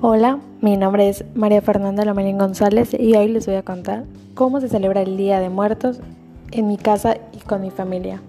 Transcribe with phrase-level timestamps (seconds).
[0.00, 4.60] Hola, mi nombre es María Fernanda Lomelín González y hoy les voy a contar cómo
[4.60, 5.98] se celebra el Día de Muertos
[6.52, 8.20] en mi casa y con mi familia.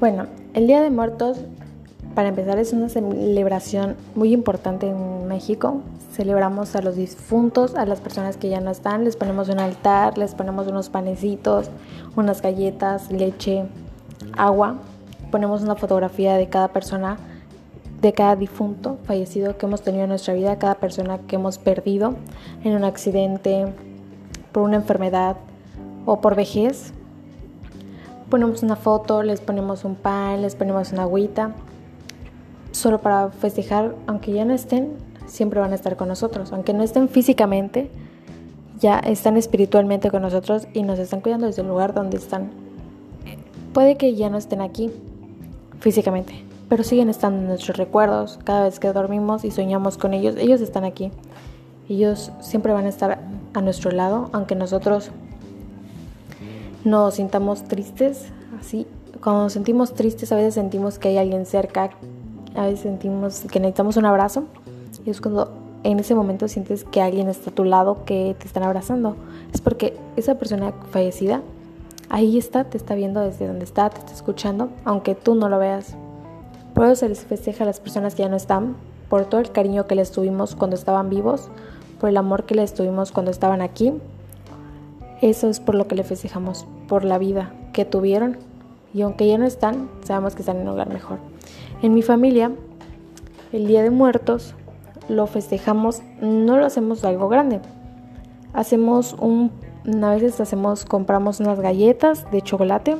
[0.00, 1.44] Bueno, el Día de Muertos,
[2.14, 5.80] para empezar, es una celebración muy importante en México.
[6.12, 10.16] Celebramos a los difuntos, a las personas que ya no están, les ponemos un altar,
[10.16, 11.70] les ponemos unos panecitos,
[12.16, 13.64] unas galletas, leche,
[14.36, 14.76] agua.
[15.30, 17.16] Ponemos una fotografía de cada persona,
[18.00, 22.14] de cada difunto fallecido que hemos tenido en nuestra vida, cada persona que hemos perdido
[22.62, 23.66] en un accidente,
[24.52, 25.36] por una enfermedad
[26.06, 26.92] o por vejez
[28.30, 31.52] ponemos una foto, les ponemos un pan, les ponemos una agüita,
[32.74, 34.92] solo para festejar, aunque ya no estén,
[35.26, 37.88] siempre van a estar con nosotros, aunque no estén físicamente,
[38.80, 42.50] ya están espiritualmente con nosotros y nos están cuidando desde el lugar donde están.
[43.72, 44.90] Puede que ya no estén aquí
[45.80, 48.38] físicamente, pero siguen estando en nuestros recuerdos.
[48.44, 51.12] Cada vez que dormimos y soñamos con ellos, ellos están aquí.
[51.88, 53.20] Ellos siempre van a estar
[53.52, 55.10] a nuestro lado, aunque nosotros
[56.84, 58.26] nos sintamos tristes,
[58.60, 58.86] así,
[59.22, 61.90] cuando nos sentimos tristes a veces sentimos que hay alguien cerca,
[62.54, 64.44] a veces sentimos que necesitamos un abrazo
[65.04, 65.52] y es cuando
[65.82, 69.16] en ese momento sientes que alguien está a tu lado, que te están abrazando.
[69.52, 71.42] Es porque esa persona fallecida
[72.08, 75.58] ahí está, te está viendo desde donde está, te está escuchando, aunque tú no lo
[75.58, 75.94] veas.
[76.74, 78.76] Por eso se les festeja a las personas que ya no están,
[79.08, 81.48] por todo el cariño que les tuvimos cuando estaban vivos,
[82.00, 83.92] por el amor que les tuvimos cuando estaban aquí
[85.24, 88.36] eso es por lo que le festejamos, por la vida que tuvieron
[88.94, 91.18] y aunque ya no están, sabemos que están en un lugar mejor.
[91.82, 92.52] En mi familia,
[93.52, 94.54] el Día de Muertos
[95.08, 97.60] lo festejamos, no lo hacemos algo grande.
[98.52, 99.50] Hacemos un,
[100.02, 102.96] a veces hacemos, compramos unas galletas de chocolate,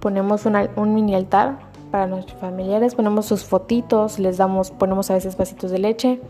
[0.00, 1.58] ponemos un mini altar
[1.90, 6.20] para nuestros familiares, ponemos sus fotitos, les damos, ponemos a veces vasitos de leche,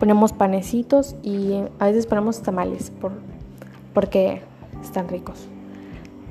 [0.00, 3.12] ponemos panecitos y a veces ponemos tamales por,
[3.92, 4.40] porque
[4.82, 5.46] están ricos.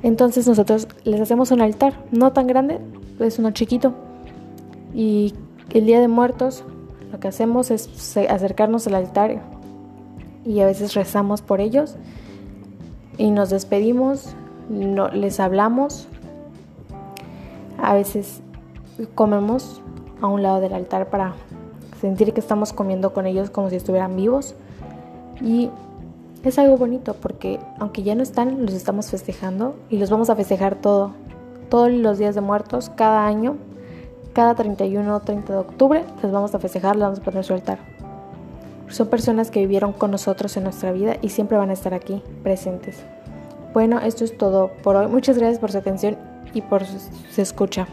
[0.04, 2.78] Entonces nosotros les hacemos un altar, no tan grande,
[3.20, 3.94] es uno chiquito.
[4.94, 5.32] Y
[5.70, 6.62] el Día de Muertos
[7.10, 7.88] lo que hacemos es
[8.28, 9.40] acercarnos al altar
[10.44, 11.96] y a veces rezamos por ellos.
[13.16, 14.36] Y nos despedimos,
[14.68, 16.06] no, les hablamos,
[17.82, 18.42] a veces
[19.14, 19.80] comemos
[20.20, 21.32] a un lado del altar para
[22.02, 24.54] sentir que estamos comiendo con ellos como si estuvieran vivos.
[25.40, 25.70] Y
[26.44, 30.36] es algo bonito porque aunque ya no están, los estamos festejando y los vamos a
[30.36, 31.12] festejar todo,
[31.68, 33.56] todos los días de muertos, cada año,
[34.32, 37.54] cada 31 o 30 de octubre, los vamos a festejar, los vamos a poner su
[37.54, 37.78] altar.
[38.88, 42.22] Son personas que vivieron con nosotros en nuestra vida y siempre van a estar aquí
[42.42, 43.02] presentes.
[43.72, 45.08] Bueno, esto es todo por hoy.
[45.08, 46.16] Muchas gracias por su atención
[46.52, 47.88] y por su escucha.